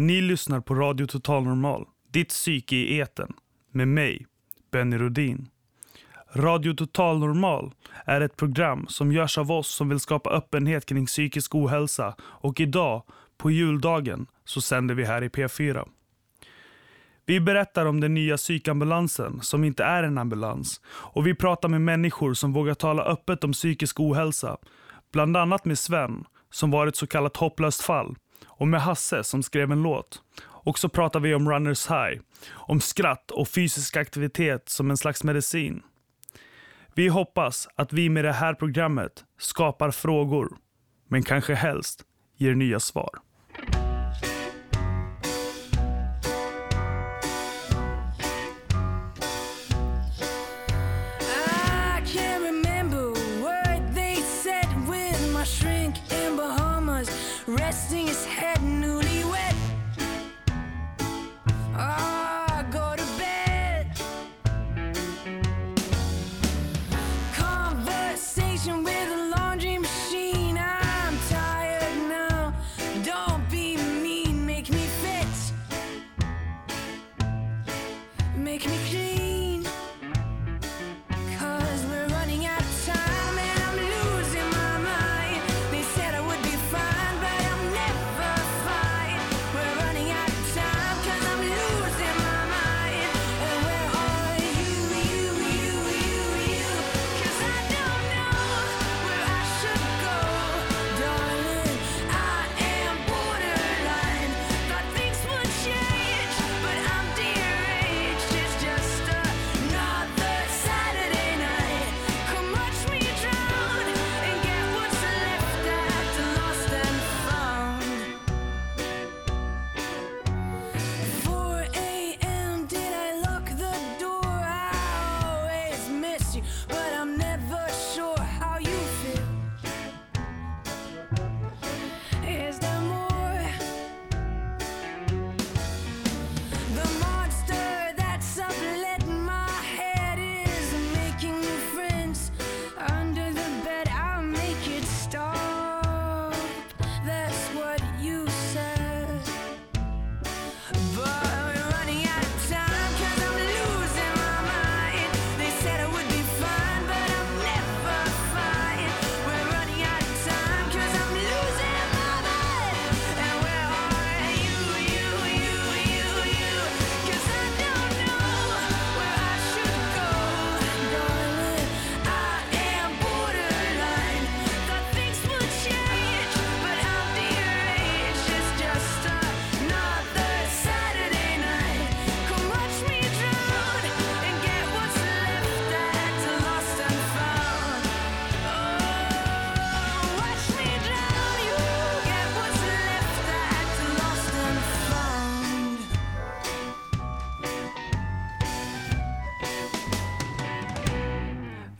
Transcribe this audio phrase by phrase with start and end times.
[0.00, 3.32] Ni lyssnar på Radio Total Normal, ditt psyke i eten
[3.72, 4.26] med mig,
[4.72, 5.48] Benny Rodin.
[6.32, 7.72] Radio Total Normal
[8.04, 12.60] är ett program som görs av oss som vill skapa öppenhet kring psykisk ohälsa och
[12.60, 13.02] idag,
[13.38, 15.88] på juldagen, så sänder vi här i P4.
[17.26, 21.82] Vi berättar om den nya psykambulansen som inte är en ambulans och vi pratar med
[21.82, 24.56] människor som vågar tala öppet om psykisk ohälsa.
[25.12, 28.16] Bland annat med Sven, som var ett så kallat hopplöst fall
[28.60, 30.22] och med Hasse som skrev en låt.
[30.46, 35.24] Och så pratar vi om Runners High, om skratt och fysisk aktivitet som en slags
[35.24, 35.82] medicin.
[36.94, 40.56] Vi hoppas att vi med det här programmet skapar frågor,
[41.08, 42.04] men kanske helst
[42.36, 43.10] ger nya svar.
[57.70, 58.99] Resting his head newlywed.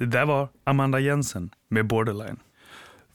[0.01, 2.37] Det där var Amanda Jensen med Borderline.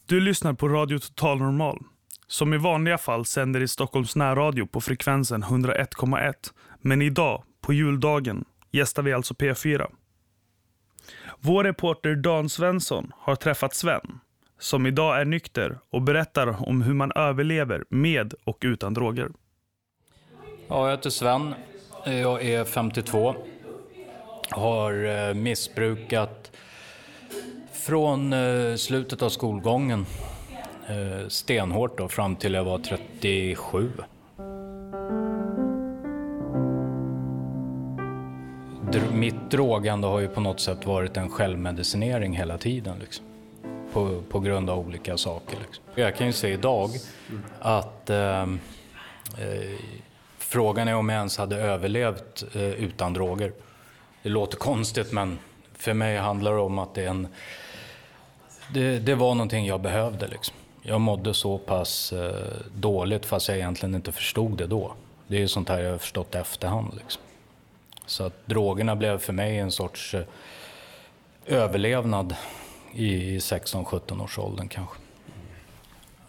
[0.06, 1.80] Du lyssnar på Radio Total Normal,
[2.28, 6.34] som i vanliga fall sänder i Stockholms närradio på frekvensen 101,1.
[6.82, 9.88] Men idag, på juldagen, gästar vi alltså P4.
[11.40, 14.20] Vår reporter Dan Svensson har träffat Sven,
[14.60, 19.30] som idag är nykter och berättar om hur man överlever med och utan droger.
[20.68, 21.56] Ja, jag heter Sven.
[22.06, 23.36] Jag är 52.
[24.50, 26.52] Har eh, missbrukat
[27.76, 30.06] från eh, slutet av skolgången
[30.88, 33.92] eh, stenhårt då, fram till jag var 37.
[39.12, 43.00] Mitt drogande har ju på något sätt varit en självmedicinering hela tiden.
[43.00, 43.26] Liksom.
[43.94, 45.58] På, på grund av olika saker.
[45.66, 45.84] Liksom.
[45.96, 46.90] Jag kan ju se idag
[47.60, 48.48] att eh, eh,
[50.38, 53.52] frågan är om jag ens hade överlevt eh, utan droger.
[54.24, 55.40] Det låter konstigt men
[55.74, 57.28] för mig handlar det om att det är en...
[58.74, 60.56] Det, det var någonting jag behövde liksom.
[60.82, 62.32] Jag mådde så pass eh,
[62.76, 64.94] dåligt fast jag egentligen inte förstod det då.
[65.28, 66.94] Det är ju sånt här jag har förstått i efterhand.
[66.94, 67.22] Liksom.
[68.06, 70.24] Så att drogerna blev för mig en sorts eh,
[71.46, 72.36] överlevnad
[72.94, 74.96] i 16-17 års åldern kanske.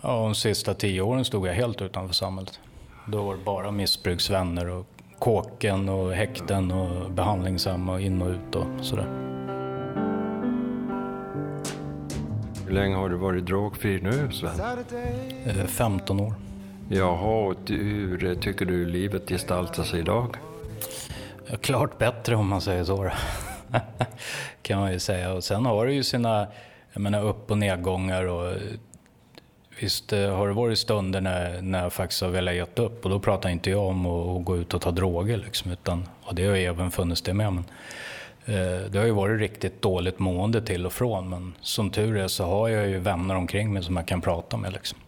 [0.00, 2.60] Ja, de sista tio åren stod jag helt utanför samhället.
[3.06, 4.86] Då var det bara missbruksvänner och
[5.18, 9.35] kåken och häkten och behandlingshem och in och ut och sådär.
[12.66, 14.60] Hur länge har du varit drogfri nu, Sven?
[15.46, 16.34] Eh, 15 år.
[16.88, 20.36] Jaha, och hur tycker du livet gestaltar sig idag?
[21.60, 23.10] Klart bättre om man säger så.
[24.62, 25.32] kan man ju säga.
[25.32, 26.46] Och sen har det ju sina
[26.96, 28.26] jag menar, upp och nedgångar.
[28.26, 28.56] Och, eh,
[29.80, 33.04] visst eh, har det varit stunder när, när jag faktiskt har velat gett upp.
[33.04, 35.36] Och då pratar inte jag om att, att gå ut och ta droger.
[35.36, 37.52] Liksom, utan, och det har ju även funnits det med.
[37.52, 37.70] Men, eh,
[38.90, 41.28] det har ju varit riktigt dåligt mående till och från.
[41.28, 44.56] Men som tur är så har jag ju vänner omkring mig som jag kan prata
[44.56, 44.72] med.
[44.72, 44.98] Liksom.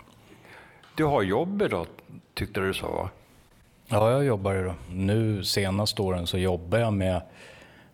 [0.95, 1.87] Du har jobb idag,
[2.35, 3.11] tyckte du sa va?
[3.89, 4.75] Ja, jag jobbar då.
[4.91, 7.23] Nu senaste åren så jobbar jag med,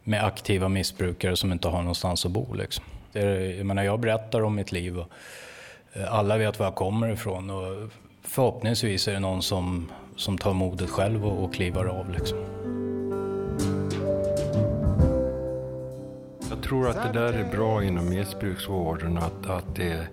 [0.03, 2.55] med aktiva missbrukare som inte har någonstans att bo.
[2.55, 2.85] Liksom.
[3.13, 5.09] Det är, jag, menar, jag berättar om mitt liv och
[5.93, 7.51] eh, alla vet var jag kommer ifrån.
[7.51, 7.91] Och
[8.23, 12.11] förhoppningsvis är det någon som, som tar modet själv och, och kliver av.
[12.11, 12.39] Liksom.
[16.65, 20.09] Tror att det där är bra inom missbruksvården, att, att det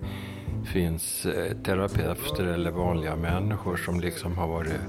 [0.65, 4.80] finns eh, terapeuter eller vanliga människor som liksom har varit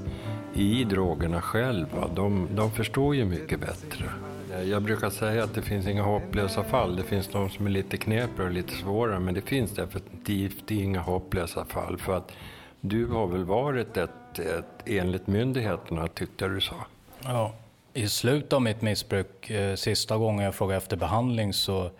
[0.54, 2.08] i drogerna själva.
[2.14, 4.04] De, de förstår ju mycket bättre.
[4.64, 6.96] Jag brukar säga att det finns inga hopplösa fall.
[6.96, 11.00] Det finns de som är lite knepigare och lite svårare, men det finns definitivt inga
[11.00, 11.98] hopplösa fall.
[11.98, 12.32] För att
[12.80, 16.76] du har väl varit ett, ett enligt myndigheterna, tyckte du sa.
[17.24, 17.54] Ja.
[17.94, 21.90] I slutet av mitt missbruk, eh, sista gången jag frågade efter behandling så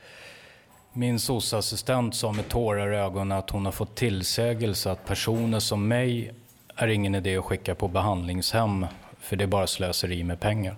[0.92, 5.88] min SOS-assistent sa med tårar i ögonen att hon har fått tillsägelse att personer som
[5.88, 6.32] mig
[6.76, 8.86] är ingen idé att skicka på behandlingshem
[9.20, 10.76] för det är bara slöseri med pengar.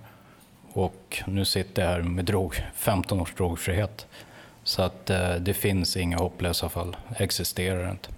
[0.72, 4.06] Och nu sitter jag här med drog, 15 års drogfrihet.
[4.64, 8.13] Så att eh, det finns inga hopplösa fall, existerar inte.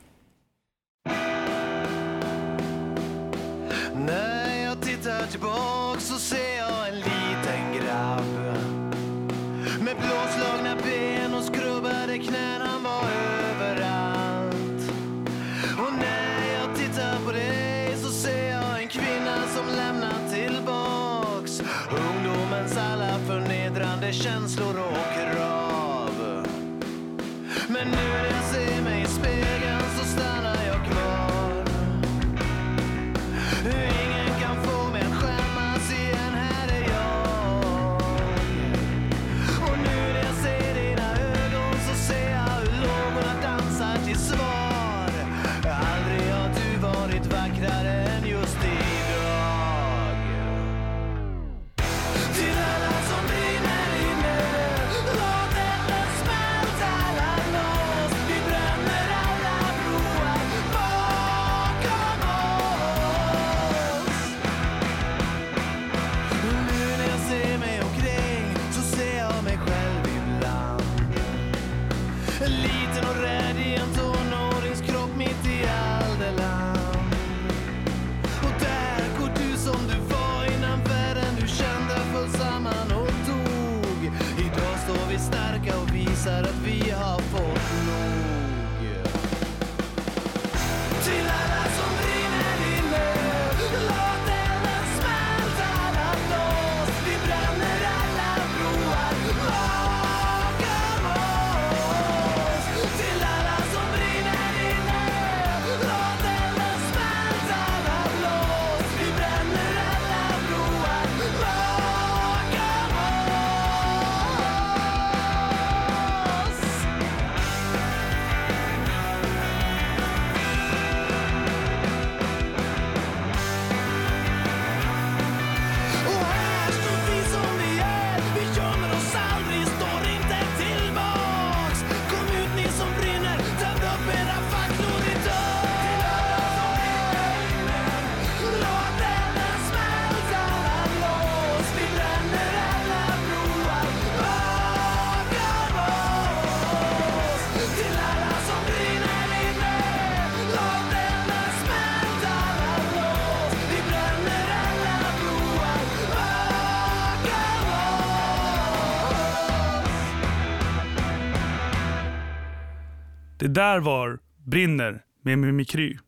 [163.56, 165.98] Där var Brinner med Mimikry.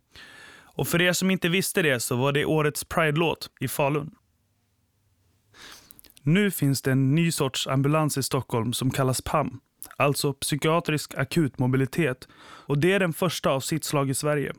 [0.63, 4.11] Och för er som inte visste det så var det årets Pride-låt i Falun.
[6.23, 9.61] Nu finns det en ny sorts ambulans i Stockholm som kallas PAM,
[9.97, 12.29] alltså psykiatrisk akutmobilitet.
[12.41, 14.53] Och det är den första av sitt slag i Sverige.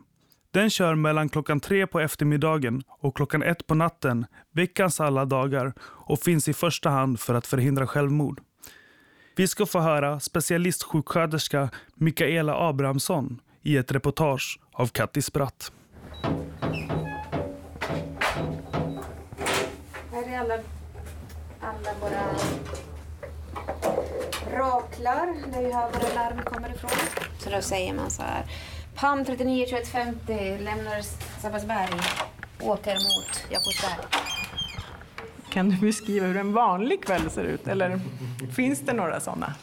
[0.52, 5.74] Den kör mellan klockan tre på eftermiddagen och klockan ett på natten, veckans alla dagar
[5.82, 8.42] och finns i första hand för att förhindra självmord.
[9.40, 15.72] Vi ska få höra specialistsjuksköterska Mikaela Abrahamsson i ett reportage av Kattis Bratt.
[20.12, 20.58] Här är alla,
[21.62, 22.26] alla våra
[24.58, 26.92] raklar, där är här våra larm kommer ifrån.
[27.40, 28.46] Så då säger man så här.
[28.96, 31.02] PAM 39 21 50 lämnar
[31.42, 32.00] Sabbatsberg,
[32.60, 34.06] åker mot Jakobsberg.
[35.50, 37.68] Kan du beskriva hur en vanlig kväll ser ut?
[37.68, 38.00] Eller
[38.56, 39.54] finns det några sådana?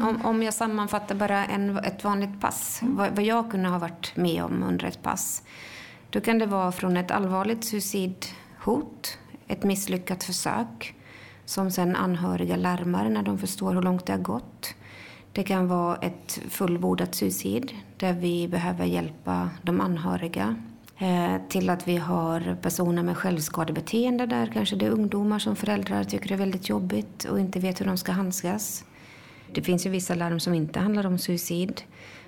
[0.00, 4.16] Om, om jag sammanfattar bara en, ett vanligt pass, vad, vad jag kunde ha varit
[4.16, 5.42] med om under ett pass.
[6.10, 10.94] Då kan det vara från ett allvarligt suicidhot, ett misslyckat försök
[11.44, 14.74] som sen anhöriga larmar när de förstår hur långt det har gått.
[15.32, 20.56] Det kan vara ett fullbordat suicid där vi behöver hjälpa de anhöriga.
[20.98, 26.04] Eh, till att vi har personer med självskadebeteende där kanske det är ungdomar som föräldrar
[26.04, 28.84] tycker är väldigt jobbigt och inte vet hur de ska handskas.
[29.52, 31.82] Det finns ju vissa larm som inte handlar om suicid.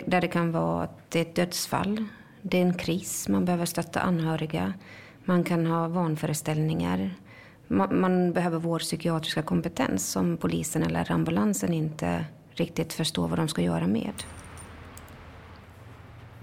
[0.06, 2.04] Där det kan vara att det är ett dödsfall,
[2.42, 4.74] det är en kris, man behöver stötta anhöriga.
[5.24, 7.14] Man kan ha vanföreställningar.
[7.68, 13.48] Man, man behöver vår psykiatriska kompetens som polisen eller ambulansen inte riktigt förstår vad de
[13.48, 14.12] ska göra med.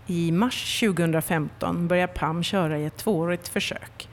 [0.07, 4.09] I mars 2015 börjar PAM köra i ett tvåårigt försök.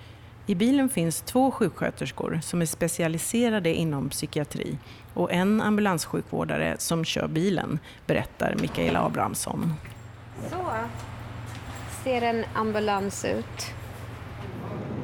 [0.46, 4.78] I bilen finns två sjuksköterskor som är specialiserade inom psykiatri
[5.14, 9.74] och en ambulanssjukvårdare som kör bilen, berättar Mikaela Abrahamsson.
[10.50, 10.56] Så
[12.04, 13.74] ser en ambulans ut.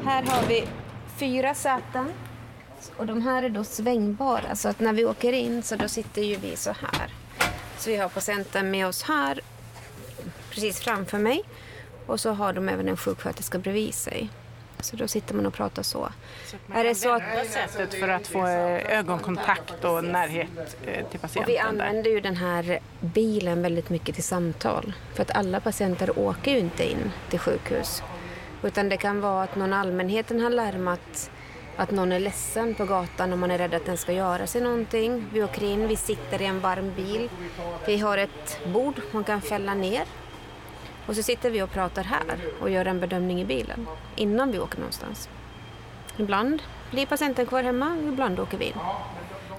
[0.05, 0.65] Här har vi
[1.17, 2.13] fyra säten.
[2.97, 6.23] Och de här är då svängbara, så att när vi åker in så då sitter
[6.23, 7.13] ju vi så här.
[7.79, 9.41] Så vi har patienten med oss här,
[10.61, 11.43] precis framför mig.
[12.07, 14.29] Och så har de även en sjuksköterska bredvid sig.
[14.81, 16.13] Så då sitter man och pratar så.
[16.75, 17.23] Är det så att...
[17.51, 20.49] Sättet för att få eh, ögonkontakt och närhet
[20.87, 21.53] eh, till Och patienten.
[21.53, 21.65] vi där.
[21.65, 24.93] använder ju den här bilen väldigt mycket till samtal.
[25.15, 28.03] För att alla patienter åker ju inte in till sjukhus.
[28.63, 31.31] Utan det kan vara att någon allmänheten har larmat
[31.77, 34.61] att någon är ledsen på gatan och man är rädd att den ska göra sig
[34.61, 35.25] någonting.
[35.33, 37.31] Vi åker in, vi sitter i en varm bil.
[37.87, 40.05] Vi har ett bord man kan fälla ner.
[41.09, 43.87] Och så sitter vi och pratar här och gör en bedömning i bilen
[44.17, 45.29] innan vi åker någonstans.
[46.17, 48.75] Ibland blir patienten kvar hemma, ibland åker vi in.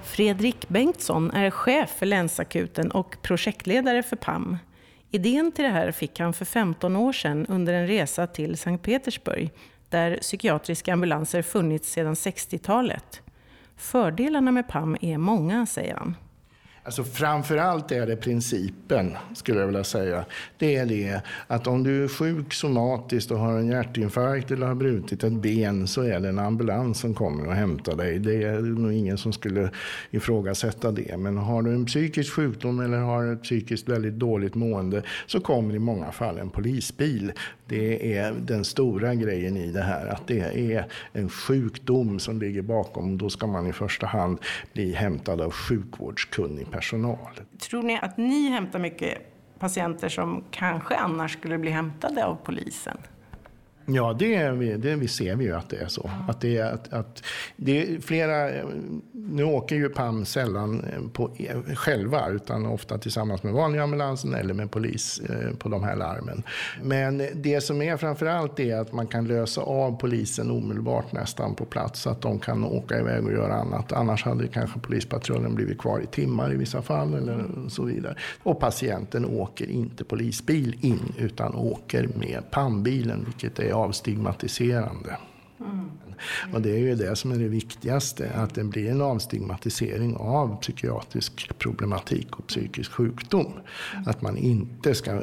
[0.04, 4.58] Fredrik Bengtsson är chef för länsakuten och projektledare för PAM.
[5.12, 8.86] Idén till det här fick han för 15 år sedan under en resa till Sankt
[8.86, 9.52] Petersburg,
[9.90, 13.22] där psykiatriska ambulanser funnits sedan 60-talet.
[13.76, 16.16] Fördelarna med PAM är många, säger han.
[16.90, 20.26] Alltså framför allt är det principen, skulle jag vilja säga.
[20.58, 24.76] Det är det att om du är sjuk somatiskt och har en hjärtinfarkt eller har
[24.76, 28.20] brutit ett ben så är det en ambulans som kommer och hämtar dig.
[28.20, 29.70] Det är nog ingen som skulle
[30.12, 31.18] ifrågasätta det.
[31.18, 35.76] Men har du en psykisk sjukdom eller har ett psykiskt väldigt dåligt mående så kommer
[35.76, 37.32] i många fall en polisbil.
[37.70, 42.62] Det är den stora grejen i det här, att det är en sjukdom som ligger
[42.62, 43.18] bakom.
[43.18, 44.40] Då ska man i första hand
[44.74, 47.40] bli hämtad av sjukvårdskunnig personal.
[47.60, 49.18] Tror ni att ni hämtar mycket
[49.60, 52.98] patienter som kanske annars skulle bli hämtade av polisen?
[53.92, 56.10] Ja, det, det vi ser vi ju att det är så.
[56.28, 57.24] Att det att, att
[57.56, 58.50] det är flera,
[59.12, 61.32] nu åker ju PAM sällan på,
[61.76, 66.44] själva utan ofta tillsammans med vanliga ambulansen eller med polis eh, på de här larmen.
[66.84, 71.56] Men det som är framför allt är att man kan lösa av polisen omedelbart nästan
[71.56, 73.92] på plats så att de kan åka iväg och göra annat.
[73.92, 78.16] Annars hade kanske polispatrullen blivit kvar i timmar i vissa fall eller så vidare.
[78.44, 85.18] Och patienten åker inte polisbil in utan åker med PAM-bilen vilket är avstigmatiserande.
[86.54, 90.58] Och det är ju det som är det viktigaste, att det blir en avstigmatisering av
[90.62, 93.54] psykiatrisk problematik och psykisk sjukdom.
[94.06, 95.22] Att man inte ska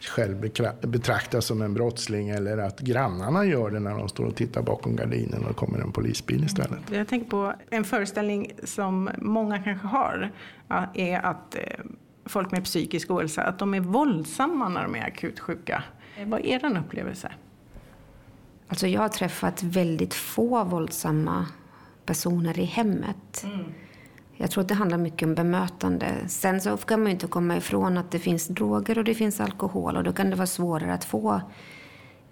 [0.00, 0.50] själv
[0.80, 4.96] betraktas som en brottsling eller att grannarna gör det när de står och tittar bakom
[4.96, 6.90] gardinen och kommer en polisbil istället.
[6.90, 10.32] Jag tänker på en föreställning som många kanske har,
[10.94, 11.60] är att eh,
[12.26, 15.82] folk med psykisk ohälsa, att de är våldsamma när de är akut sjuka.
[16.26, 17.32] Vad är er upplevelse?
[18.68, 21.46] Alltså jag har träffat väldigt få våldsamma
[22.06, 23.44] personer i hemmet.
[24.36, 26.14] Jag tror att det handlar mycket om bemötande.
[26.28, 29.96] Sen så kan man inte komma ifrån att det finns droger och det finns alkohol
[29.96, 31.40] och då kan det vara svårare att få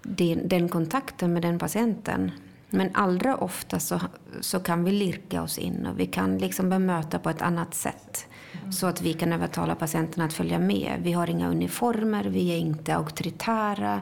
[0.01, 2.31] den, den kontakten med den patienten.
[2.69, 3.99] Men allra ofta så,
[4.41, 8.27] så kan vi lirka oss in och vi kan liksom bemöta på ett annat sätt.
[8.71, 10.99] Så att vi kan övertala patienten att följa med.
[11.01, 14.01] Vi har inga uniformer, vi är inte auktoritära.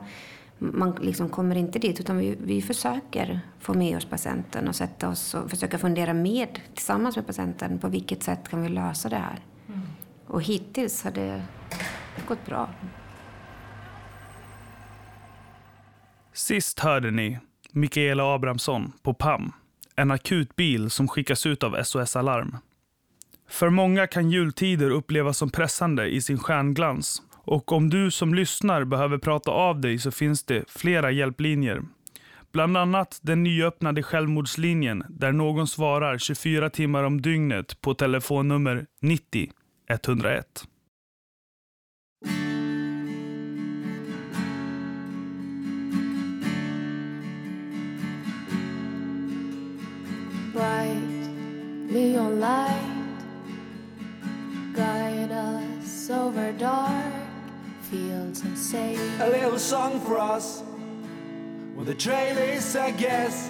[0.64, 5.10] Man liksom kommer inte dit utan vi, vi försöker få med oss patienten och sätta
[5.10, 9.16] oss och försöka fundera med tillsammans med patienten på vilket sätt kan vi lösa det
[9.16, 9.40] här.
[10.28, 11.44] Och hittills har det
[12.28, 12.70] gått bra.
[16.34, 17.40] Sist hörde ni
[17.72, 19.54] Mikaela Abrahamsson på PAM,
[19.96, 22.58] en akutbil som skickas ut av SOS Alarm.
[23.50, 28.84] För många kan jultider upplevas som pressande i sin stjärnglans och om du som lyssnar
[28.84, 31.82] behöver prata av dig så finns det flera hjälplinjer.
[32.52, 39.52] Bland annat den nyöppnade självmordslinjen där någon svarar 24 timmar om dygnet på telefonnummer 90
[39.90, 40.46] 101.
[50.54, 51.30] bright
[51.90, 53.26] neon light
[54.76, 57.11] guide us over dark
[57.92, 60.64] fields and sail A little song for us.
[61.76, 63.50] Well, the trail is a guess.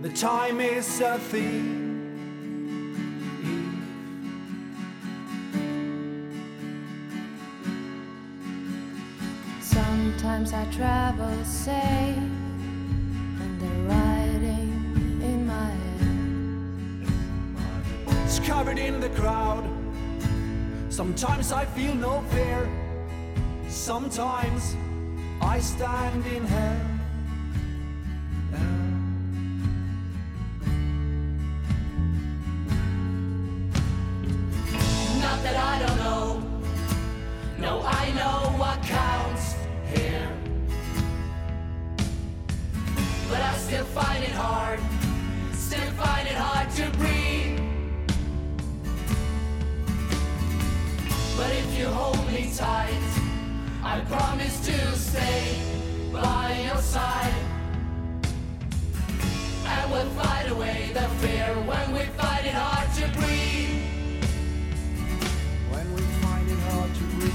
[0.00, 1.76] The time is a thief.
[9.60, 12.16] sometimes i travel safe
[13.42, 14.72] and the writing
[15.30, 17.06] in my head
[18.24, 19.79] It's covered in the crowd.
[20.90, 22.68] Sometimes I feel no fear.
[23.68, 24.74] Sometimes
[25.40, 26.99] I stand in hell.
[51.80, 53.02] You hold me tight,
[53.82, 55.56] I promise to stay
[56.12, 57.34] by your side.
[59.64, 63.80] And we'll fight away the fear when we find it hard to breathe.
[65.72, 67.32] When we find it hard to breathe.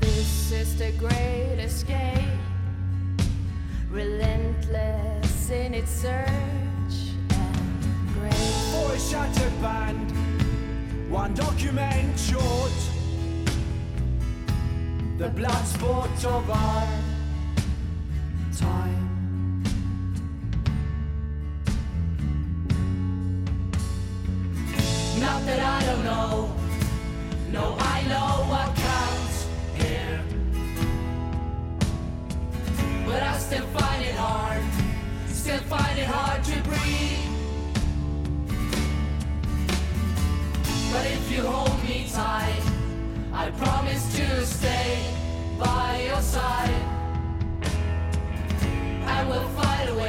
[0.00, 2.17] this is the great escape
[5.50, 6.96] in its search.
[7.30, 8.34] And
[8.72, 10.10] For a shattered band,
[11.10, 12.72] one document short.
[15.18, 17.07] The blood sport of our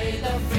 [0.10, 0.50] away.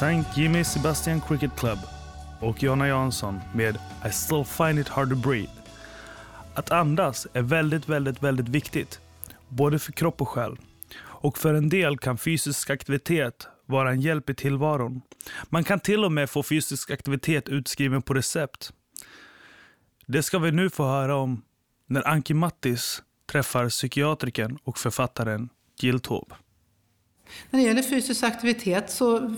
[0.00, 0.24] St.
[0.34, 1.78] Jimmy Sebastian Cricket Club
[2.40, 5.52] och Jonna Jansson med I still find it hard to breathe.
[6.54, 9.00] Att andas är väldigt, väldigt, väldigt viktigt.
[9.48, 10.56] Både för kropp och själ.
[11.22, 15.02] Och för en del kan fysisk aktivitet vara en hjälp i tillvaron.
[15.48, 18.72] Man kan till och med få fysisk aktivitet utskriven på recept.
[20.06, 21.42] Det ska vi nu få höra om
[21.86, 23.02] när Anki Mattis
[23.32, 25.48] träffar psykiatrikern och författaren
[25.80, 26.34] Jill Taube.
[27.50, 29.36] När det gäller fysisk aktivitet så,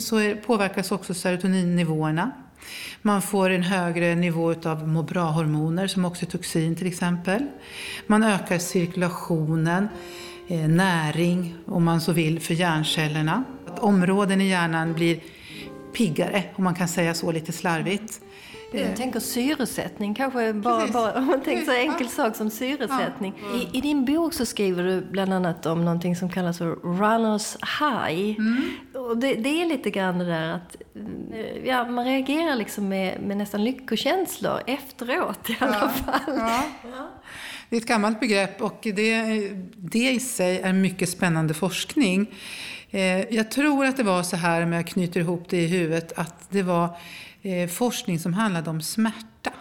[0.00, 2.32] så påverkas också serotoninnivåerna.
[3.02, 7.46] Man får en högre nivå av må bra-hormoner som oxytocin till exempel.
[8.06, 9.88] Man ökar cirkulationen,
[10.56, 13.44] näring om man så vill för hjärncellerna.
[13.66, 15.20] Att områden i hjärnan blir
[15.92, 18.20] piggare om man kan säga så lite slarvigt.
[18.74, 21.76] Jag tänker syresättning, kanske bara, bara om man tänker så Ja.
[21.78, 23.34] enkel sak som syresättning.
[23.52, 23.58] Ja.
[23.58, 26.66] I, I din bok så skriver du bland annat om någonting som kallas för
[26.98, 28.38] runners high.
[28.38, 28.70] Mm.
[28.94, 30.76] Och det, det är lite grann det där att
[31.34, 36.20] eh, ja, man reagerar liksom med, med nästan lyckokänslor efteråt i alla fall.
[36.26, 36.64] Ja.
[37.72, 39.22] Det är ett gammalt begrepp och det,
[39.76, 42.26] det i sig är mycket spännande forskning.
[42.90, 46.12] Eh, jag tror att det var så här, om jag knyter ihop det i huvudet,
[46.16, 46.96] att det var
[47.42, 49.52] eh, forskning som handlade om smärta.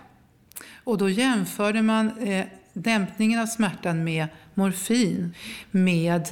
[0.83, 5.35] Och då jämförde man eh, dämpningen av smärtan med morfin
[5.71, 6.29] med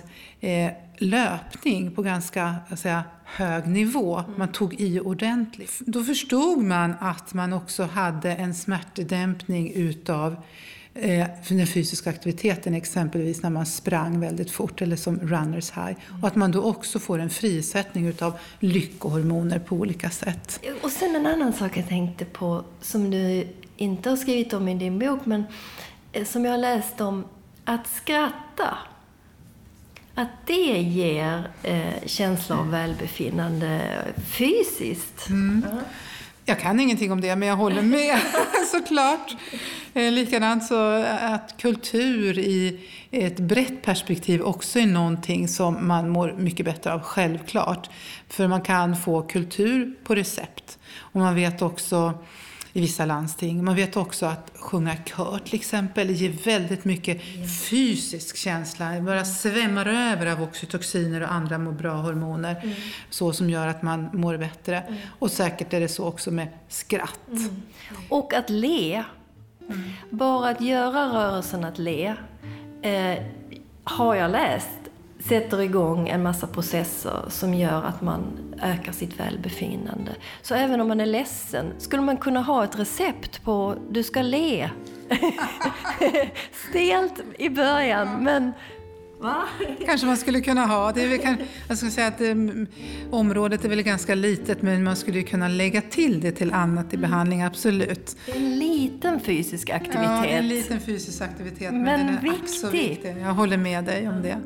[0.97, 4.23] löpning på ganska säga, hög nivå.
[4.37, 5.79] Man tog i ordentligt.
[5.79, 10.43] Då förstod man att man också hade en smärtdämpning utav
[11.43, 15.97] för den fysiska aktiviteten, exempelvis när man sprang väldigt fort eller som runners high.
[16.21, 20.59] Och att man då också får en frisättning utav lyckohormoner på olika sätt.
[20.81, 23.47] Och sen en annan sak jag tänkte på som du
[23.77, 25.43] inte har skrivit om i din bok, men
[26.11, 27.25] eh, som jag har läst om.
[27.65, 28.77] Att skratta.
[30.15, 33.81] Att det ger eh, känsla av välbefinnande
[34.25, 35.27] fysiskt.
[35.63, 35.79] Ja.
[36.49, 38.17] Jag kan ingenting om det, men jag håller med
[38.71, 39.35] såklart.
[39.93, 42.79] Eh, likadant så att kultur i
[43.11, 47.89] ett brett perspektiv också är någonting som man mår mycket bättre av, självklart.
[48.29, 50.79] För man kan få kultur på recept.
[50.97, 52.13] Och man vet också
[52.73, 53.63] i vissa landsting.
[53.63, 57.21] Man vet också att sjunga kör till exempel ger väldigt mycket
[57.69, 58.89] fysisk känsla.
[58.89, 62.61] Det bara svämmar över av oxytociner och andra må bra-hormoner.
[62.63, 62.75] Mm.
[63.09, 64.83] Så som gör att man mår bättre.
[65.19, 67.29] Och säkert är det så också med skratt.
[67.31, 67.61] Mm.
[68.09, 69.03] Och att le.
[70.09, 72.15] Bara att göra rörelsen att le,
[72.81, 73.23] eh,
[73.83, 74.79] har jag läst,
[75.19, 78.21] sätter igång en massa processer som gör att man
[78.61, 80.11] ökar sitt välbefinnande.
[80.41, 84.21] Så även om man är ledsen, skulle man kunna ha ett recept på du ska
[84.21, 84.69] le?
[86.69, 88.51] Stelt i början, men
[89.21, 89.43] Va?
[89.85, 90.91] Kanske man skulle kunna ha.
[90.91, 92.67] Det är väl, kan, jag skulle säga att um,
[93.11, 96.97] området är väl ganska litet men man skulle kunna lägga till det till annat i
[96.97, 98.15] behandling, absolut.
[98.25, 100.03] Det är en liten fysisk aktivitet.
[100.03, 102.89] Ja, en liten fysisk aktivitet men, Men den är viktig.
[102.89, 103.17] viktig.
[103.21, 104.37] Jag håller med dig om det.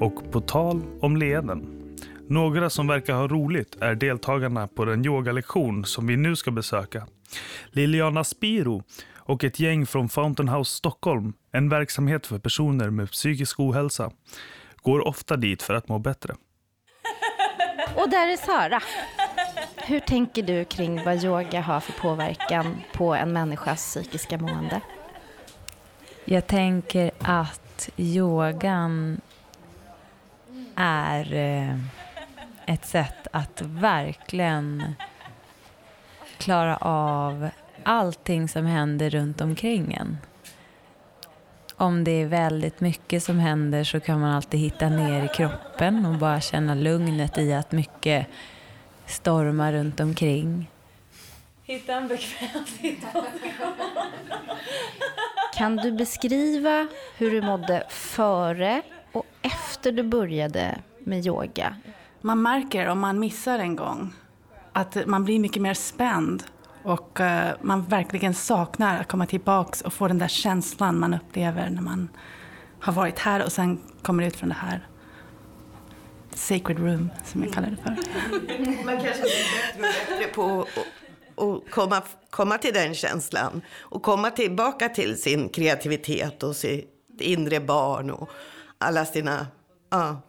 [0.00, 1.76] Och på tal om leenden.
[2.28, 7.06] Några som verkar ha roligt är deltagarna på den yogalektion som vi nu ska besöka.
[7.70, 8.82] Liliana Spiro
[9.16, 14.10] och ett gäng från Fountain House Stockholm, en verksamhet för personer med psykisk ohälsa,
[14.82, 16.34] går ofta dit för att må bättre.
[17.94, 18.80] Och där är Sara.
[19.76, 24.80] Hur tänker du kring vad yoga har för påverkan på en människas psykiska mående?
[26.24, 29.20] Jag tänker att yogan
[30.80, 31.76] är eh,
[32.66, 34.94] ett sätt att verkligen
[36.38, 37.48] klara av
[37.82, 40.18] allting som händer runt omkring en.
[41.76, 46.06] Om det är väldigt mycket som händer så kan man alltid hitta ner i kroppen
[46.06, 48.26] och bara känna lugnet i att mycket
[49.06, 50.70] stormar runt omkring.
[51.64, 52.64] Hitta en bekväm
[55.54, 58.82] Kan du beskriva hur du mådde före
[59.42, 61.76] efter du började med yoga?
[62.20, 64.12] Man märker om man missar en gång
[64.72, 66.42] att man blir mycket mer spänd
[66.82, 71.70] och eh, man verkligen saknar att komma tillbaks och få den där känslan man upplever
[71.70, 72.08] när man
[72.80, 74.86] har varit här och sen kommer ut från det här
[76.34, 77.90] sacred room som jag kallar det för.
[78.84, 80.78] Man kanske blir bättre bättre på att-
[81.42, 87.60] att komma, komma till den känslan och komma tillbaka till sin kreativitet och sitt inre
[87.60, 88.30] barn och
[88.80, 89.46] alla sina...
[89.90, 90.20] Ja,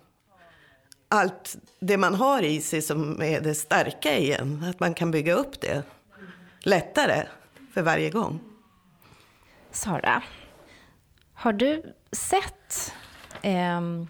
[1.07, 4.65] allt det man har i sig som är det starka igen.
[4.69, 5.83] Att man kan bygga upp det
[6.63, 7.23] lättare
[7.73, 8.39] för varje gång.
[9.71, 10.23] Sara,
[11.33, 12.93] har du sett
[13.41, 14.07] ehm,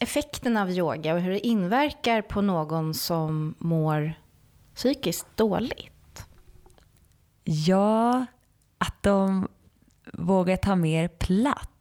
[0.00, 4.14] effekten av yoga och hur det inverkar på någon som mår
[4.74, 6.24] psykiskt dåligt?
[7.44, 8.26] Ja,
[8.78, 9.48] att de
[10.12, 11.73] vågar ta mer plats.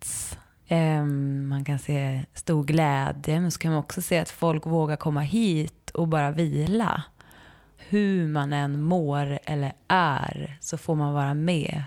[0.73, 4.95] Ehm, Man kan se stor glädje, men så kan man också se att folk vågar
[4.95, 7.03] komma hit och bara vila.
[7.77, 11.83] Hur man än mår eller är så får man vara med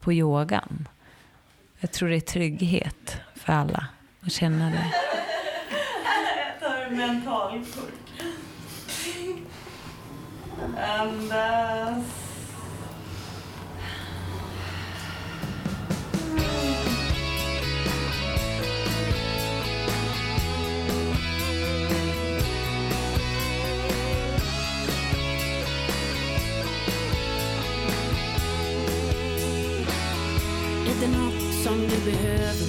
[0.00, 0.88] på yogan.
[1.80, 3.86] Jag tror det är trygghet för alla
[4.20, 4.92] att känna det.
[6.60, 7.64] Jag tar en mental.
[10.98, 12.21] Andas.
[31.72, 32.66] Som du behöver?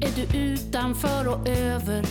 [0.00, 2.04] Är du utanför och över?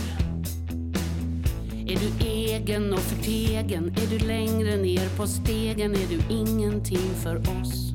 [1.86, 3.94] Är du egen och förtegen?
[3.96, 5.94] Är du längre ner på stegen?
[5.94, 7.92] Är du ingenting för oss?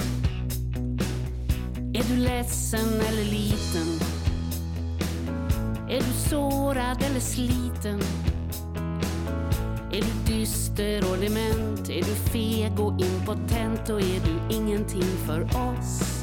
[1.93, 3.99] Är du ledsen eller liten?
[5.89, 8.01] Är du sårad eller sliten?
[9.91, 11.89] Är du dyster och dement?
[11.89, 13.89] Är du feg och impotent?
[13.89, 16.14] Och är du ingenting för oss?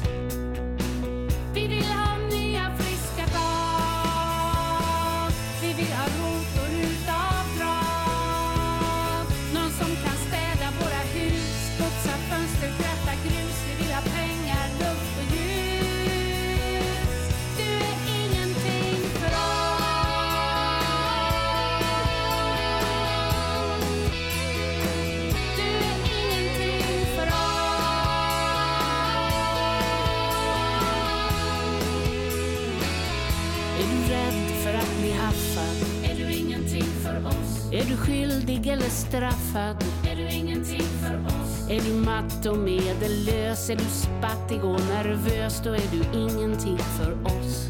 [38.53, 39.83] Fattig eller straffad?
[40.11, 41.69] Är du ingenting för oss?
[41.69, 43.69] Är du matt och medellös?
[43.69, 45.61] Är du spattig och nervös?
[45.63, 47.69] Då är du ingenting för oss.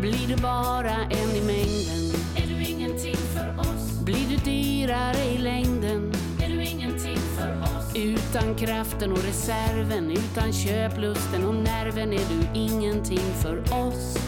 [0.00, 2.20] Blir du bara en i mängden?
[2.36, 4.00] Är du ingenting för oss?
[4.04, 6.12] Blir du dyrare i längden?
[6.42, 7.94] Är du ingenting för oss?
[7.94, 14.27] Utan kraften och reserven, utan köplusten och nerven är du ingenting för oss.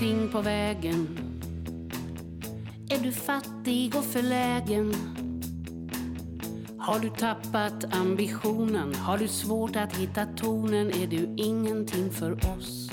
[0.00, 1.18] Någonting på vägen?
[2.88, 4.94] Är du fattig och förlägen?
[6.78, 8.94] Har du tappat ambitionen?
[8.94, 10.90] Har du svårt att hitta tonen?
[10.90, 12.90] Är du ingenting för oss?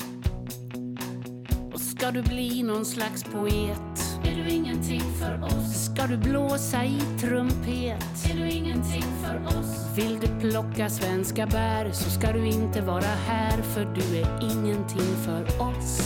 [1.72, 4.20] Och ska du bli någon slags poet?
[4.24, 5.84] Är du ingenting för oss?
[5.84, 8.30] Ska du blåsa i trumpet?
[8.30, 9.96] Är du ingenting för oss?
[9.96, 15.16] Vill du plocka svenska bär så ska du inte vara här för du är ingenting
[15.24, 16.03] för oss.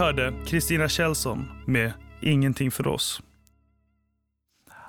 [0.00, 3.22] Hörde Kristina Kjellson med Ingenting för oss.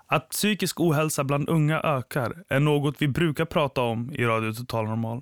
[0.07, 4.85] Att psykisk ohälsa bland unga ökar är något vi brukar prata om i Radio Total
[4.85, 5.21] Normal.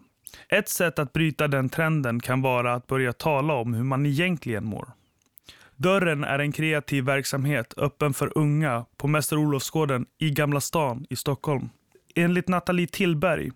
[0.49, 4.65] Ett sätt att bryta den trenden kan vara att börja tala om hur man egentligen
[4.65, 4.91] mår.
[5.75, 11.15] Dörren är en kreativ verksamhet öppen för unga på Mäster Olofsgården i Gamla stan i
[11.15, 11.69] Stockholm.
[12.15, 13.51] Enligt Nathalie Tillberg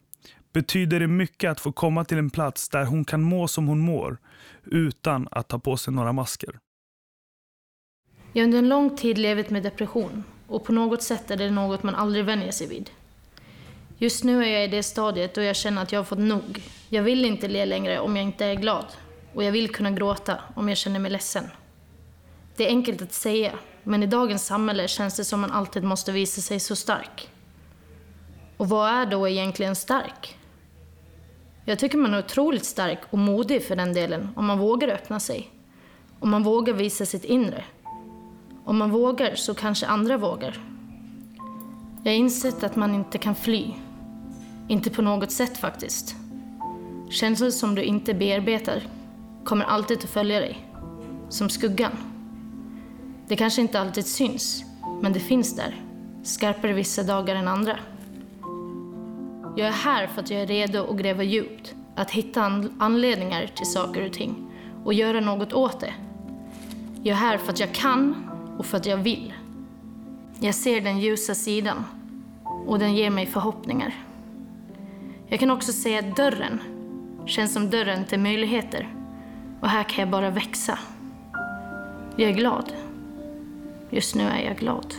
[0.54, 3.80] betyder det mycket att få komma till en plats där hon kan må som hon
[3.80, 4.18] mår
[4.64, 6.60] utan att ta på sig några masker.
[8.34, 11.50] Jag har under en lång tid levt med depression och på något sätt är det
[11.50, 12.90] något man aldrig vänjer sig vid.
[13.98, 16.64] Just nu är jag i det stadiet då jag känner att jag har fått nog.
[16.90, 18.86] Jag vill inte le längre om jag inte är glad
[19.34, 21.44] och jag vill kunna gråta om jag känner mig ledsen.
[22.56, 26.12] Det är enkelt att säga, men i dagens samhälle känns det som man alltid måste
[26.12, 27.30] visa sig så stark.
[28.58, 30.38] Och vad är då egentligen stark?
[31.66, 35.20] Jag tycker man är otroligt stark och modig för den delen om man vågar öppna
[35.20, 35.50] sig.
[36.20, 37.64] Om man vågar visa sitt inre.
[38.66, 40.58] Om man vågar så kanske andra vågar.
[42.04, 43.68] Jag har insett att man inte kan fly.
[44.68, 46.16] Inte på något sätt faktiskt.
[47.10, 48.84] Känslor som du inte bearbetar
[49.44, 50.68] kommer alltid att följa dig.
[51.30, 51.98] Som skuggan.
[53.28, 54.64] Det kanske inte alltid syns,
[55.02, 55.82] men det finns där.
[56.24, 57.80] Skarpare vissa dagar än andra.
[59.56, 61.76] Jag är här för att jag är redo att gräva djupt.
[61.96, 64.52] Att hitta anledningar till saker och ting.
[64.84, 65.94] Och göra något åt det.
[67.04, 69.34] Jag är här för att jag kan och för att jag vill.
[70.40, 71.86] Jag ser den ljusa sidan.
[72.68, 73.94] Och den ger mig förhoppningar.
[75.28, 76.60] Jag kan också se att dörren
[77.26, 78.96] känns som dörren till möjligheter.
[79.62, 80.80] Och här kan jag bara växa.
[82.16, 82.74] Jag är glad.
[83.90, 84.94] Just nu är jag glad.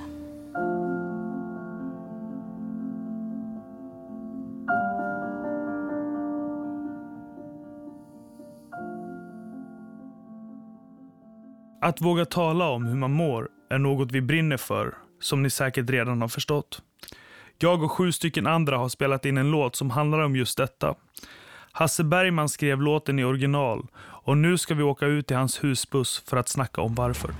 [11.84, 15.90] Att våga tala om hur man mår är något vi brinner för, som ni säkert
[15.90, 16.82] redan har förstått.
[17.58, 20.94] Jag och sju stycken andra har spelat in en låt som handlar om just detta.
[21.72, 26.22] Hasse Bergman skrev låten i original och nu ska vi åka ut till hans husbuss
[26.26, 27.30] för att snacka om varför.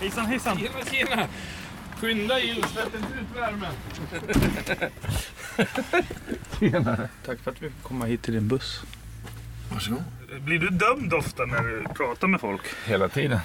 [0.00, 0.58] Hejsan hejsan!
[0.58, 1.26] Tjena, tjena!
[1.96, 3.74] Skynda in, släpp inte ut värmen.
[6.60, 7.08] Tjenare.
[7.26, 8.82] Tack för att vi fick komma hit till din buss.
[9.72, 10.15] Varsågod.
[10.40, 12.62] Blir du dömd ofta när du pratar med folk?
[12.86, 13.40] Hela tiden.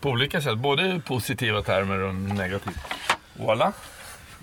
[0.00, 2.76] På olika sätt, både positiva termer och negativa.
[3.36, 3.72] Voilà.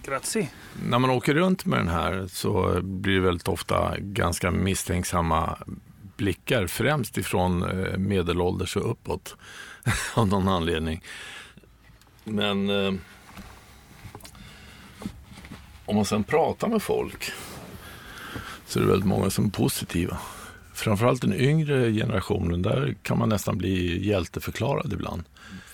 [0.06, 0.50] Grazie.
[0.84, 5.58] När man åker runt med den här så blir det väldigt ofta ganska misstänksamma
[6.18, 9.36] blickar, främst ifrån eh, medelålders och uppåt
[10.14, 11.04] av någon anledning.
[12.24, 12.94] Men eh,
[15.86, 17.32] om man sen pratar med folk
[18.66, 20.18] så är det väldigt många som är positiva.
[20.78, 25.24] Framförallt den yngre generationen, där kan man nästan bli hjälteförklarad ibland.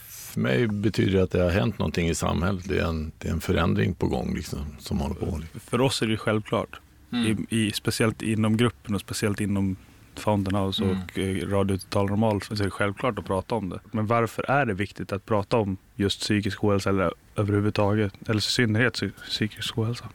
[0.09, 2.63] För mig betyder det att det har hänt någonting i samhället.
[2.67, 5.41] Det är en, det är en förändring på gång liksom, som håller på.
[5.59, 6.79] För oss är det självklart.
[7.11, 7.47] Mm.
[7.49, 9.75] I, i, speciellt inom gruppen och speciellt inom
[10.15, 10.97] Fountain House Mm.
[10.97, 13.79] och eh, Radio Total Normal så är det självklart att prata om det.
[13.91, 18.41] Men varför är det viktigt att prata om just psykisk ohälsa eller överhuvudtaget, eller i
[18.41, 20.05] synnerhet psy- psykisk ohälsa?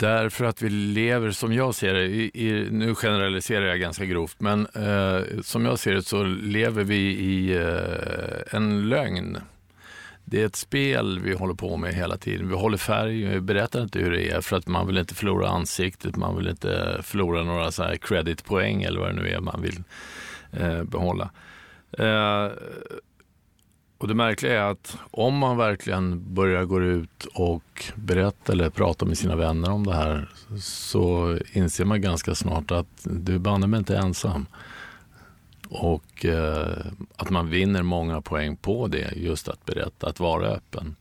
[0.00, 4.40] Därför att vi lever, som jag ser det, i, i, nu generaliserar jag ganska grovt,
[4.40, 9.38] men eh, som jag ser det så lever vi i eh, en lögn.
[10.24, 12.48] Det är ett spel vi håller på med hela tiden.
[12.48, 15.48] Vi håller färg, vi berättar inte hur det är för att man vill inte förlora
[15.48, 19.62] ansiktet, man vill inte förlora några så här creditpoäng eller vad det nu är man
[19.62, 19.82] vill
[20.52, 21.30] eh, behålla.
[21.92, 22.48] Eh,
[23.98, 29.04] och det märkliga är att om man verkligen börjar gå ut och berätta eller prata
[29.04, 30.28] med sina vänner om det här
[30.60, 34.46] så inser man ganska snart att du banne mig inte ensam.
[35.68, 40.96] Och eh, att man vinner många poäng på det, just att berätta, att vara öppen.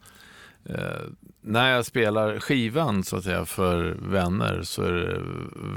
[0.66, 1.02] Eh,
[1.42, 5.22] när jag spelar skivan så att säga för vänner så är det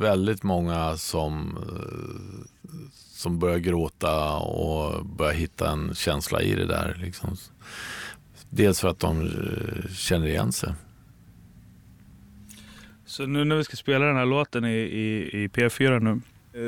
[0.00, 2.70] väldigt många som, eh,
[3.20, 6.98] som börjar gråta och börjar hitta en känsla i det där.
[7.02, 7.36] Liksom.
[8.50, 10.72] Dels för att de eh, känner igen sig.
[13.06, 16.20] Så nu när vi ska spela den här låten i, i, i P4 nu,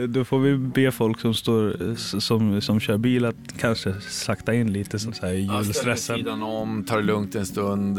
[0.03, 3.95] eh, då får vi be folk som, står, eh, som, som kör bil att kanske
[4.01, 6.17] sakta in lite som så här i Ja, ställ dig julstressen.
[6.17, 7.99] sidan om, ta det lugnt en stund,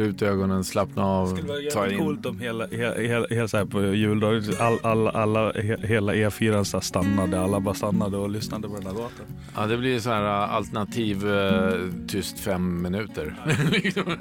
[0.00, 2.04] eh, slut ögonen, slappna av, Det skulle vara ta jävligt in.
[2.06, 6.14] coolt om hela, hela, hela, hela så här på juldagen, all, all, alla, he- hela
[6.14, 9.24] E4 så här stannade, alla bara stannade och lyssnade på den här låten.
[9.56, 11.72] Ja, det blir så här eh, alternativ eh,
[12.08, 13.34] tyst fem minuter.
[13.72, 14.04] Liksom?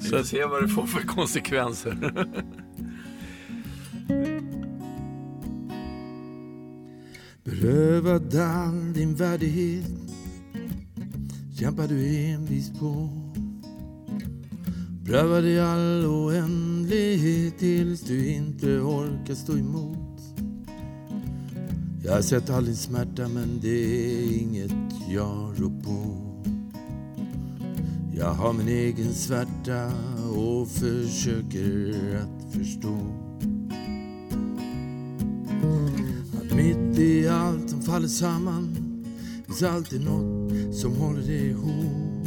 [0.00, 2.12] Vi får se vad det får för konsekvenser.
[7.44, 10.09] Berövad all din värdighet
[11.60, 13.08] kämpar du envist på.
[15.04, 20.20] Prövar i all oändlighet tills du inte orkar stå emot.
[22.04, 24.72] Jag har sett all din smärta men det är inget
[25.08, 26.16] jag rår på.
[28.16, 29.92] Jag har min egen svärta
[30.36, 32.98] och försöker att förstå.
[36.40, 38.76] Att mitt i allt som faller samman
[39.46, 40.39] finns alltid något
[40.72, 42.26] som håller det ihop.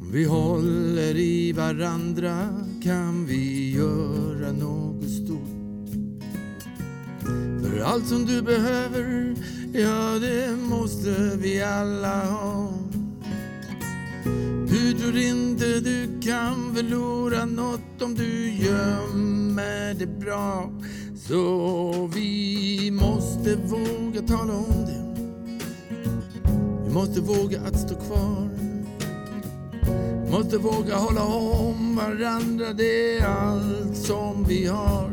[0.00, 2.48] Om vi håller i varandra
[2.82, 5.60] kan vi göra något stort.
[7.62, 9.34] För allt som du behöver,
[9.72, 12.72] ja det måste vi alla ha.
[14.68, 20.70] Du tror inte du kan förlora något om du gömmer det bra.
[21.16, 24.99] Så vi måste våga tala om det.
[26.92, 28.50] Måste våga att stå kvar.
[30.30, 35.10] Måste våga hålla om varandra, det är allt som vi har.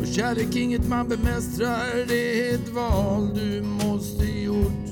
[0.00, 4.90] Och kärlek inget man bemästrar, det är ett val du måste gjort.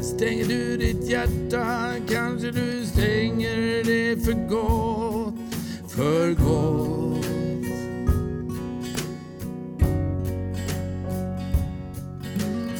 [0.00, 5.34] Stänger du ditt hjärta kanske du stänger det för gott,
[5.88, 7.03] för gott.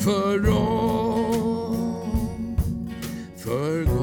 [0.04, 0.84] För dem.
[3.44, 3.93] för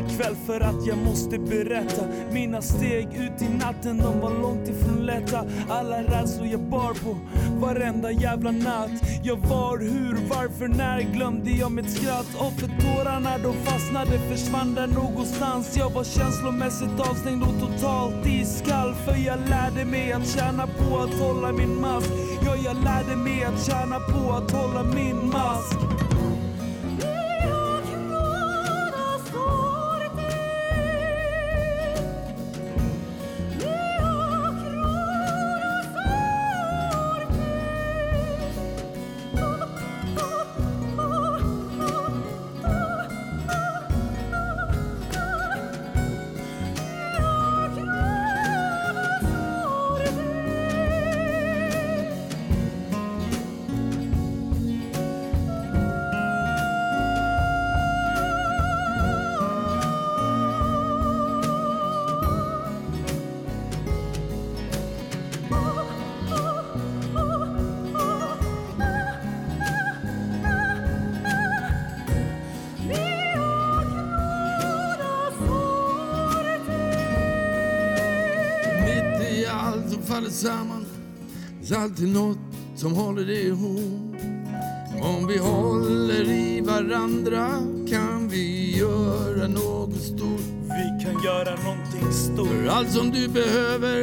[0.00, 2.02] ikväll för att jag måste berätta.
[2.32, 5.44] Mina steg ut i natten, de var långt ifrån lätta.
[5.68, 7.16] Alla rädslor jag bar på
[7.60, 8.90] varenda jävla natt.
[9.22, 12.26] Jag var, hur, varför, när glömde jag mitt skratt.
[12.38, 15.76] Och för tårarna de fastnade försvann där någonstans.
[15.76, 21.14] Jag var känslomässigt avstängd och totalt iskall För jag lärde mig att tjäna på att
[21.14, 22.10] hålla min mask
[22.46, 25.78] Ja, jag lärde mig att tjäna på att hålla min mask
[80.28, 80.86] samman
[81.58, 82.38] finns alltid något
[82.76, 84.16] som håller det ihop.
[85.02, 87.48] Om vi håller i varandra
[87.90, 90.40] kan vi göra något stort.
[90.62, 92.48] Vi kan göra någonting stort.
[92.48, 93.96] För allt som du behöver,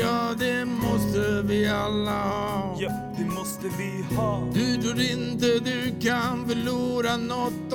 [0.00, 2.76] ja det måste vi alla ha.
[2.80, 4.48] Ja, det måste vi ha.
[4.54, 7.69] Du tror inte du kan förlora något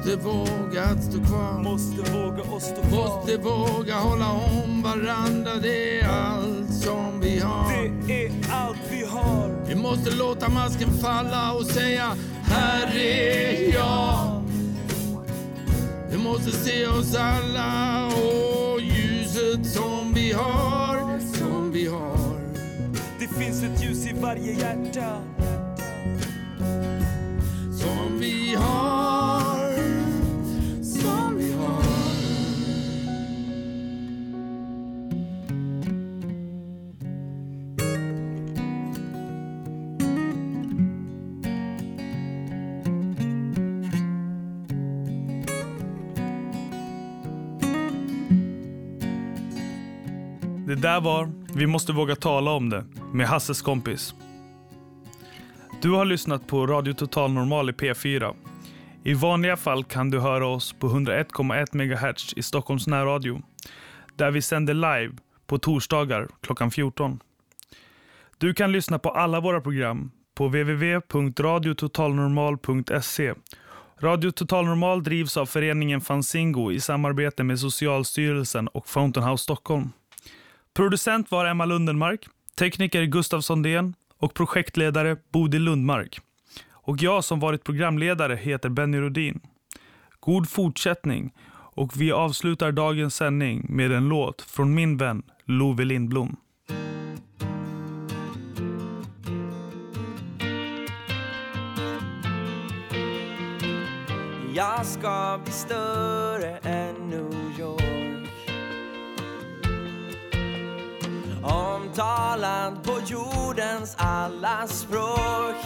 [0.00, 1.62] måste våga att stå kvar.
[1.62, 2.90] Måste våga att stå kvar.
[2.90, 5.50] Måste våga hålla om varandra.
[5.62, 7.72] Det är allt som vi har.
[8.06, 9.64] Det är allt vi har.
[9.68, 14.42] Vi måste låta masken falla och säga Här är jag.
[16.10, 22.40] Vi måste se oss alla och ljuset som vi har, som vi har.
[23.18, 25.20] Det finns ett ljus i varje hjärta.
[27.80, 28.99] Som vi har,
[50.90, 54.14] där var Vi måste våga tala om det med Hasses kompis.
[55.82, 58.34] Du har lyssnat på Radio Total Normal i P4.
[59.04, 63.42] I vanliga fall kan du höra oss på 101,1 MHz i Stockholms närradio
[64.16, 65.12] där vi sänder live
[65.46, 67.20] på torsdagar klockan 14.
[68.38, 73.34] Du kan lyssna på alla våra program på www.radiototalnormal.se.
[74.00, 79.90] Radio Total Normal drivs av föreningen Fanzingo i samarbete med Socialstyrelsen och Fountain House Stockholm.
[80.74, 82.26] Producent var Emma Lundenmark,
[82.58, 86.20] tekniker Gustav Sondén och projektledare Bodil Lundmark.
[86.70, 89.40] Och jag som varit programledare heter Benny Rodin.
[90.20, 96.36] God fortsättning och vi avslutar dagens sändning med en låt från min vän Love Lindblom.
[104.54, 106.58] Jag ska bli större
[111.90, 115.56] Omtalad på jordens alla språk.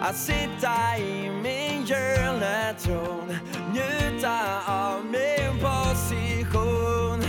[0.00, 3.36] Att sitta i min gyllene tron
[3.72, 7.22] Njuta av min position.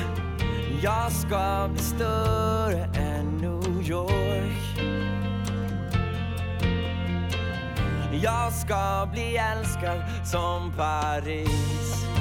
[0.82, 4.80] Jag ska bli större än New York.
[8.24, 12.14] Jag ska bli älskad som Paris.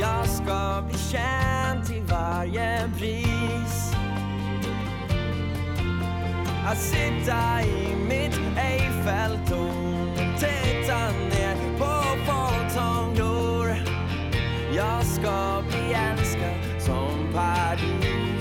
[0.00, 3.94] Jag ska bli känd till varje pris.
[6.66, 9.94] Att sitta i mitt Eiffeltorn
[10.38, 13.76] Titta ner på folk som glor
[14.76, 18.33] Jag ska bli älskad som Paris.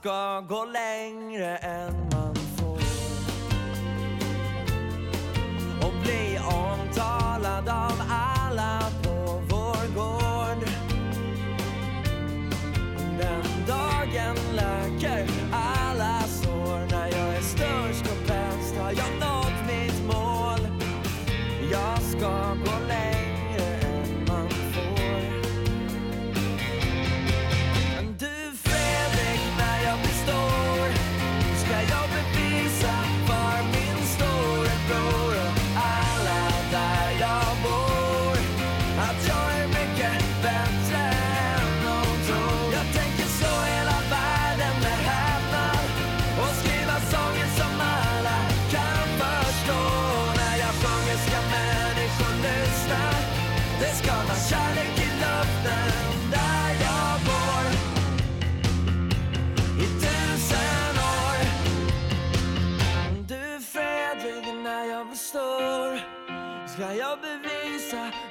[0.00, 1.99] ska gå längre än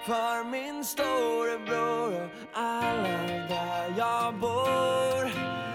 [0.10, 5.32] för min storebror och alla där jag bor.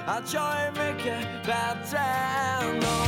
[0.06, 3.03] Att jag är mycket bättre än dem.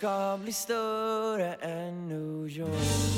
[0.00, 3.09] ska bli större än New York.